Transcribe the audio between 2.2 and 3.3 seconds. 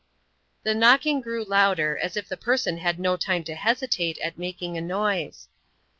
the person had no